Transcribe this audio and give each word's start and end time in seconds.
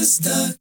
is 0.00 0.18
the 0.18 0.59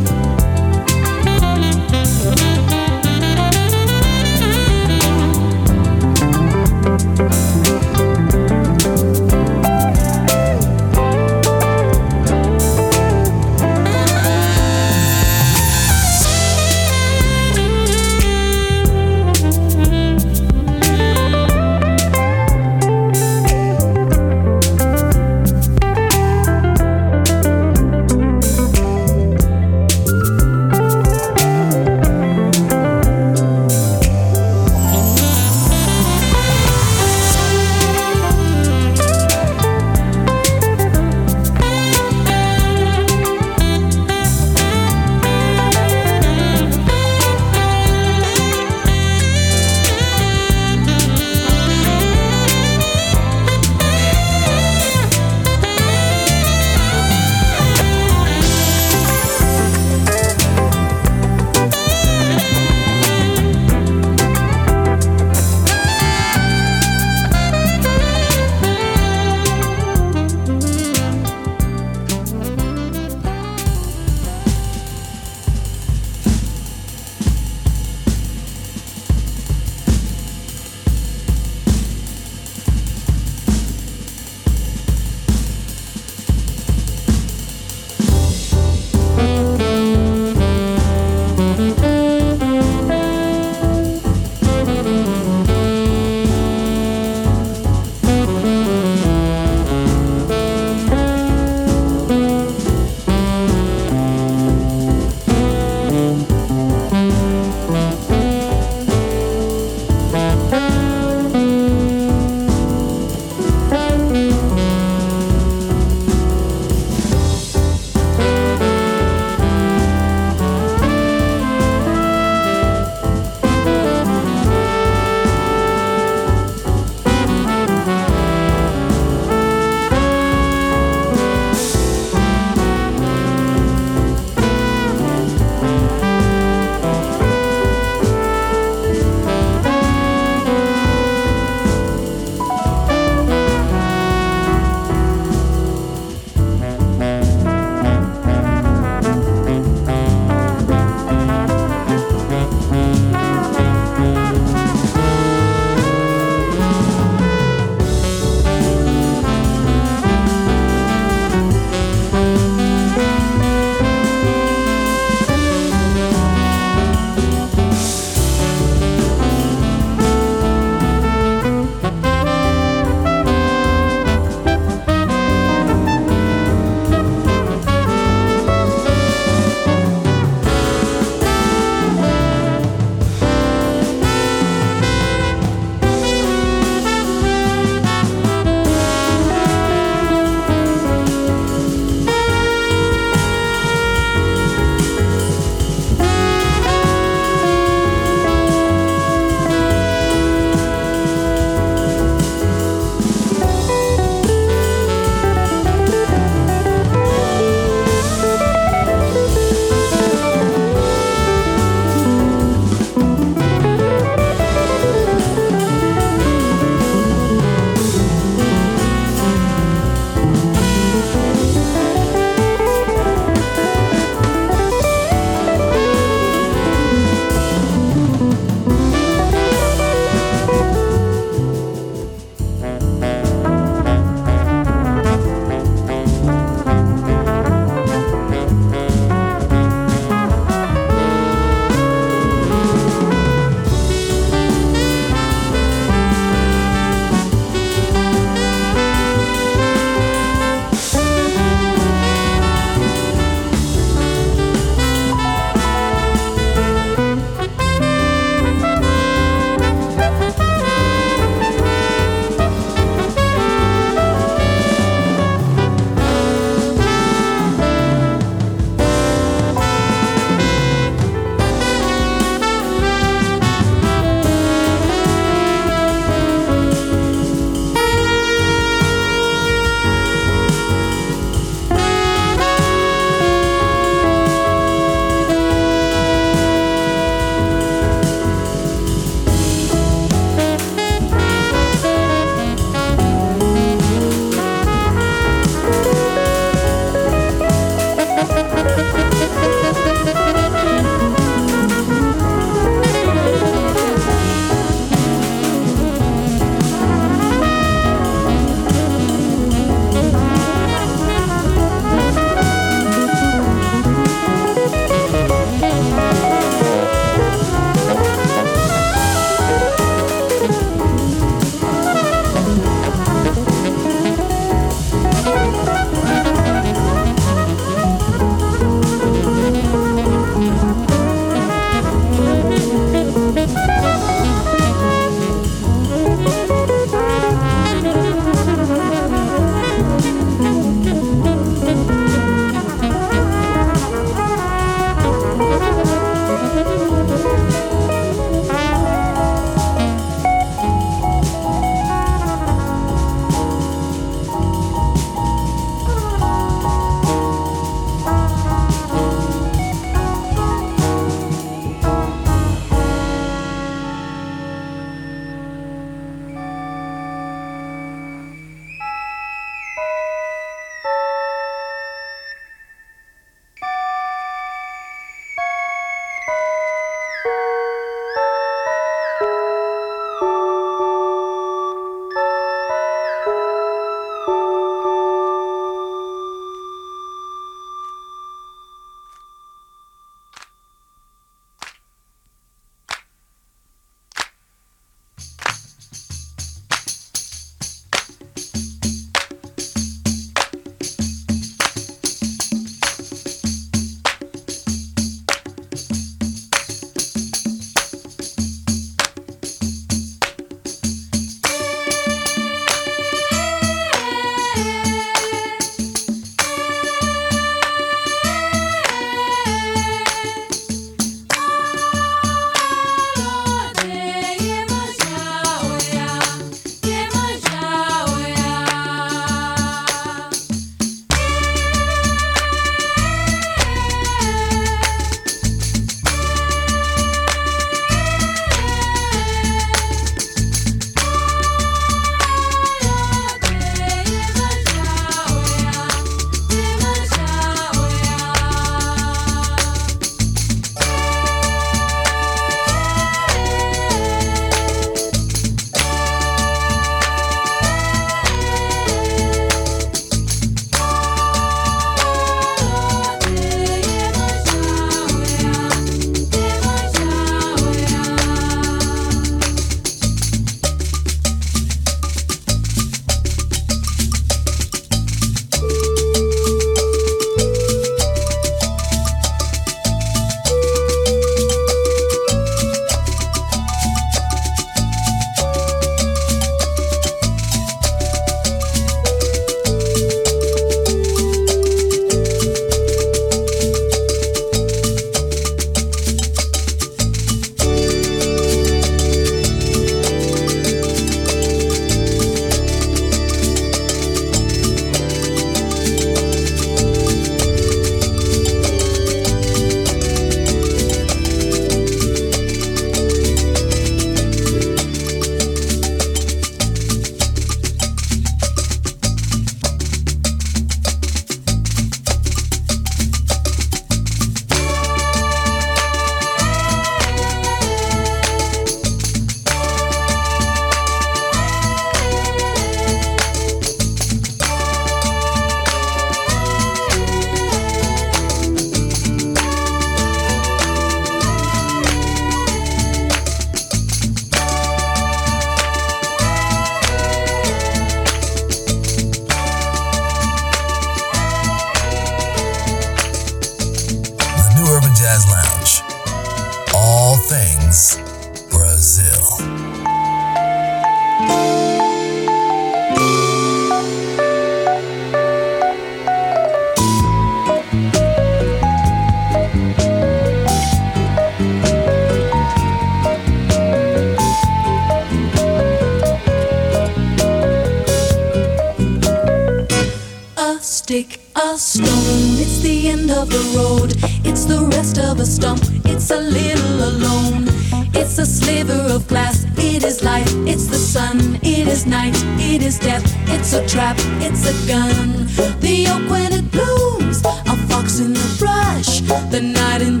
stone. 581.62 582.34
It's 582.42 582.58
the 582.58 582.88
end 582.88 583.10
of 583.10 583.30
the 583.30 583.42
road. 583.56 583.94
It's 584.26 584.44
the 584.44 584.66
rest 584.74 584.98
of 584.98 585.20
a 585.20 585.26
stump. 585.26 585.62
It's 585.84 586.10
a 586.10 586.20
little 586.20 586.76
alone. 586.90 587.46
It's 587.94 588.18
a 588.18 588.26
sliver 588.26 588.82
of 588.94 589.06
glass. 589.06 589.46
It 589.56 589.84
is 589.84 590.02
life. 590.02 590.30
It's 590.44 590.66
the 590.66 590.82
sun. 590.94 591.38
It 591.42 591.68
is 591.68 591.86
night. 591.86 592.16
It 592.38 592.62
is 592.62 592.78
death. 592.80 593.04
It's 593.28 593.52
a 593.52 593.64
trap. 593.68 593.96
It's 594.26 594.44
a 594.44 594.54
gun. 594.66 595.26
The 595.60 595.86
oak 595.92 596.10
when 596.10 596.32
it 596.32 596.50
blooms. 596.50 597.22
A 597.24 597.56
fox 597.68 598.00
in 598.00 598.12
the 598.12 598.36
brush. 598.40 599.00
The 599.30 599.40
night 599.40 599.82
in 599.82 600.00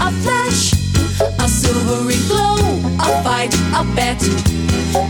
a 0.00 0.10
flash. 0.22 0.72
A 1.38 1.48
silvery 1.48 2.18
glow. 2.28 2.56
A 3.00 3.22
fight, 3.22 3.54
a 3.74 3.84
bet. 3.94 4.20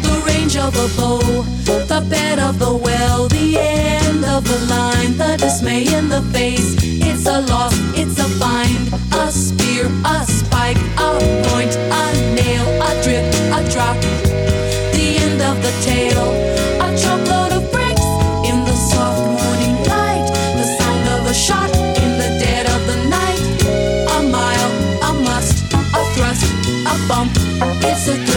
The 0.04 0.22
range 0.26 0.56
of 0.56 0.74
a 0.76 0.88
bow. 0.96 1.20
The 1.64 2.06
bed 2.08 2.38
of 2.38 2.58
the 2.58 2.74
well. 2.74 3.28
The 3.28 3.58
end 3.58 4.24
of 4.24 4.44
the 4.44 4.58
line. 4.66 5.16
The 5.16 5.36
dismay 5.36 5.86
in 5.94 6.08
the 6.08 6.22
face. 6.32 6.76
It's 6.82 7.26
a 7.26 7.40
loss, 7.42 7.77
bump. 27.08 27.32
It's 27.82 28.08
a 28.08 28.27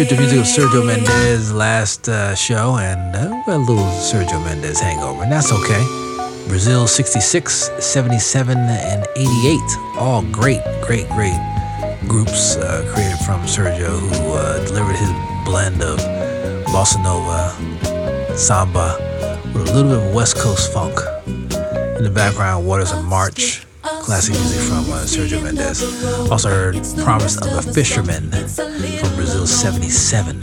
featured 0.00 0.16
the 0.16 0.22
music 0.22 0.38
of 0.40 0.46
Sergio 0.46 0.86
Mendes 0.86 1.52
last 1.52 2.08
uh, 2.08 2.34
show, 2.34 2.78
and 2.78 3.14
uh, 3.14 3.42
a 3.48 3.58
little 3.58 3.84
Sergio 4.00 4.42
Mendes 4.42 4.80
hangover, 4.80 5.24
and 5.24 5.30
that's 5.30 5.52
okay. 5.52 5.84
Brazil 6.48 6.86
66, 6.86 7.70
77, 7.78 8.56
and 8.56 9.06
88. 9.14 9.60
All 9.98 10.22
great, 10.22 10.62
great, 10.80 11.06
great 11.10 11.38
groups 12.08 12.56
uh, 12.56 12.90
created 12.94 13.18
from 13.26 13.42
Sergio, 13.42 13.98
who 13.98 14.32
uh, 14.32 14.64
delivered 14.64 14.96
his 14.96 15.10
blend 15.44 15.82
of 15.82 15.98
bossa 16.72 17.02
nova, 17.02 18.38
samba, 18.38 18.96
with 19.52 19.68
a 19.68 19.74
little 19.74 19.98
bit 19.98 20.08
of 20.08 20.14
West 20.14 20.38
Coast 20.38 20.72
funk. 20.72 20.98
In 21.98 22.04
the 22.04 22.12
background, 22.14 22.66
Waters 22.66 22.92
of 22.92 23.04
March, 23.04 23.66
classic 24.10 24.34
music 24.34 24.60
from 24.62 24.90
uh, 24.90 25.06
Sergio 25.06 25.40
Mendes. 25.40 25.84
Also 26.32 26.48
heard 26.48 26.74
Promise 27.04 27.36
of 27.46 27.64
a 27.64 27.72
Fisherman 27.72 28.28
from 28.32 29.14
Brazil 29.14 29.46
77. 29.46 30.40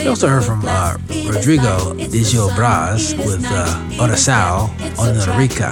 We 0.00 0.08
also 0.08 0.26
heard 0.26 0.42
from 0.42 0.64
uh, 0.66 0.96
Rodrigo 1.24 1.94
Digao 1.94 2.50
Braz 2.56 3.16
with 3.16 3.44
uh, 3.46 4.02
Oração 4.02 4.68
on 4.98 5.38
Rica. 5.38 5.70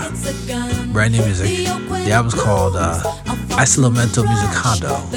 Brand 0.93 1.15
new 1.15 1.25
music. 1.25 1.67
The 2.07 2.13
album's 2.13 2.35
called 2.35 2.77
uh, 2.77 3.03
Isolamento 3.59 4.23
Musicando. 4.23 5.13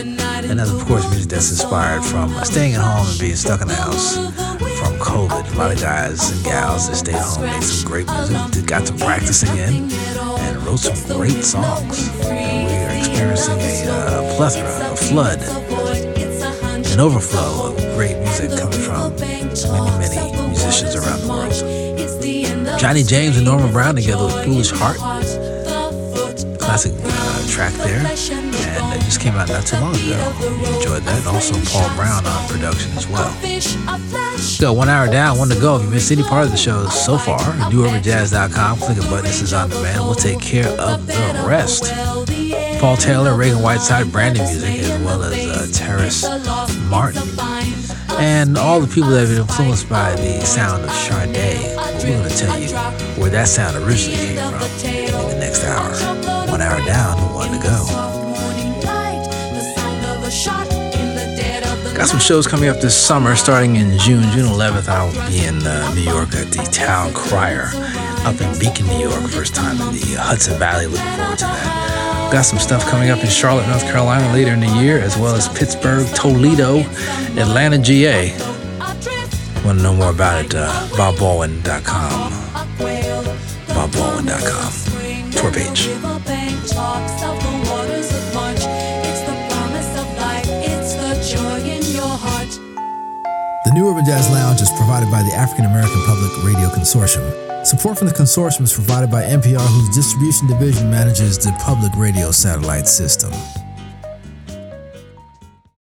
And 0.50 0.60
that's, 0.60 0.72
of 0.72 0.84
course, 0.86 1.08
music 1.12 1.30
that's 1.30 1.52
inspired 1.52 2.04
from 2.04 2.34
staying 2.44 2.74
at 2.74 2.82
home 2.82 3.06
and 3.08 3.20
being 3.20 3.36
stuck 3.36 3.62
in 3.62 3.68
the 3.68 3.76
house. 3.76 4.35
A 5.56 5.58
lot 5.58 5.72
of 5.72 5.80
guys 5.80 6.32
and 6.32 6.44
gals 6.44 6.90
that 6.90 6.98
stayed 6.98 7.16
home 7.16 7.44
made 7.44 7.64
some 7.64 7.90
great 7.90 8.06
music, 8.08 8.66
got 8.66 8.86
to 8.88 8.94
practicing 8.94 9.58
in, 9.58 9.90
and 9.90 10.58
wrote 10.64 10.80
some 10.80 11.18
great 11.18 11.46
songs. 11.46 12.10
And 12.26 12.68
we 12.68 12.76
are 12.76 13.00
experiencing 13.00 13.62
a 13.62 13.90
uh, 13.90 14.36
plethora, 14.36 14.92
a 14.92 14.96
flood, 14.98 15.40
an 16.92 17.00
overflow 17.00 17.72
of 17.72 17.78
great 17.96 18.20
music 18.20 18.52
coming 18.60 18.80
from 18.80 19.16
many, 19.16 20.16
many 20.18 20.48
musicians 20.50 20.94
around 20.94 21.22
the 21.22 21.28
world. 21.30 22.78
Johnny 22.78 23.04
James 23.04 23.38
and 23.38 23.46
Norman 23.46 23.72
Brown 23.72 23.96
together 23.96 24.26
with 24.26 24.44
Foolish 24.44 24.72
Heart. 24.72 24.98
Classic 26.60 26.92
uh, 27.02 27.48
track 27.48 27.72
there. 27.76 28.45
Just 29.06 29.22
came 29.22 29.36
out 29.36 29.48
not 29.48 29.66
too 29.66 29.78
long 29.78 29.96
ago. 29.96 30.18
Enjoyed 30.76 31.04
that. 31.04 31.18
And 31.20 31.28
also 31.28 31.54
Paul 31.72 31.96
Brown 31.96 32.26
on 32.26 32.48
production 32.50 32.92
as 32.98 33.08
well. 33.08 33.30
So 34.38 34.74
one 34.74 34.90
hour 34.90 35.08
down, 35.08 35.38
one 35.38 35.50
to 35.50 35.60
go. 35.60 35.78
If 35.78 35.84
you 35.84 35.90
missed 35.90 36.12
any 36.12 36.24
part 36.24 36.46
of 36.46 36.52
the 36.52 36.58
show 36.58 36.88
so 36.88 37.18
far, 37.18 37.40
dooverjazz.com, 37.70 38.80
click 38.80 38.98
a 38.98 39.02
button 39.02 39.26
This 39.26 39.42
is 39.42 39.54
on 39.54 39.70
demand. 39.70 40.00
We'll 40.04 40.16
take 40.16 40.42
care 40.42 40.68
of 40.80 41.06
the 41.06 41.46
rest. 41.48 41.94
Paul 42.80 42.98
Taylor, 42.98 43.32
Ragan 43.32 43.62
Whiteside, 43.62 44.12
brand 44.12 44.38
new 44.38 44.44
music, 44.44 44.80
as 44.80 45.04
well 45.04 45.24
as 45.24 45.34
uh, 45.34 45.68
Terrace 45.74 46.24
Martin. 46.90 47.22
and 48.18 48.58
all 48.58 48.80
the 48.80 48.88
people 48.94 49.10
that 49.12 49.22
have 49.22 49.30
been 49.30 49.42
influenced 49.42 49.90
by 49.90 50.16
the 50.16 50.42
sound 50.42 50.84
of 50.84 50.92
Sade. 50.92 51.76
We're 52.04 52.18
going 52.18 52.30
to 52.30 52.38
tell 52.38 52.60
you 52.60 52.70
where 53.20 53.30
that 53.32 53.48
sound 53.48 53.78
originally 53.78 54.18
came 54.18 55.10
from 55.10 55.22
in 55.22 55.30
the 55.30 55.38
next 55.40 55.64
hour. 55.64 55.92
One 56.50 56.62
hour 56.62 56.84
down, 56.86 57.34
one 57.34 57.52
to 57.52 57.64
go. 57.64 58.15
Got 61.96 62.10
some 62.10 62.20
shows 62.20 62.46
coming 62.46 62.68
up 62.68 62.82
this 62.82 62.96
summer, 62.96 63.36
starting 63.38 63.78
in 63.78 63.98
June. 63.98 64.22
June 64.32 64.46
11th, 64.52 64.90
I'll 64.90 65.12
be 65.30 65.46
in 65.46 65.66
uh, 65.66 65.94
New 65.94 66.02
York 66.02 66.36
at 66.36 66.48
the 66.48 66.68
Towne 66.72 67.14
Crier 67.14 67.70
up 68.26 68.40
in 68.42 68.60
Beacon, 68.60 68.86
New 68.88 69.00
York. 69.00 69.24
First 69.30 69.56
time 69.56 69.80
in 69.80 69.94
the 69.94 70.18
Hudson 70.20 70.60
Valley. 70.60 70.88
Looking 70.88 71.06
forward 71.16 71.38
to 71.38 71.46
that. 71.46 72.30
Got 72.34 72.42
some 72.42 72.60
stuff 72.60 72.86
coming 72.90 73.12
up 73.12 73.20
in 73.24 73.30
Charlotte, 73.30 73.66
North 73.68 73.84
Carolina 73.84 74.32
later 74.34 74.52
in 74.52 74.60
the 74.60 74.68
year, 74.68 75.00
as 75.00 75.18
well 75.18 75.36
as 75.36 75.48
Pittsburgh, 75.48 76.06
Toledo, 76.14 76.80
Atlanta, 77.40 77.78
GA. 77.78 78.32
Want 79.64 79.78
to 79.80 79.84
know 79.84 79.96
more 79.96 80.12
about 80.12 80.44
it? 80.44 80.54
Uh, 80.54 80.70
BobBaldwin.com. 80.92 82.32
BobBaldwin.com. 83.68 85.32
Tour 85.32 85.52
page. 85.52 86.15
New 93.86 93.92
Urban 93.92 94.04
Jazz 94.04 94.28
Lounge 94.32 94.64
is 94.64 94.72
provided 94.72 95.12
by 95.12 95.22
the 95.22 95.32
African 95.36 95.66
American 95.66 96.02
Public 96.08 96.44
Radio 96.44 96.70
Consortium. 96.70 97.24
Support 97.68 98.00
from 98.00 98.08
the 98.08 98.14
consortium 98.16 98.64
is 98.64 98.74
provided 98.74 99.12
by 99.12 99.22
NPR, 99.22 99.60
whose 99.60 99.96
distribution 99.96 100.48
division 100.48 100.90
manages 100.90 101.38
the 101.38 101.52
public 101.60 101.92
radio 101.96 102.32
satellite 102.32 102.88
system. 102.88 103.32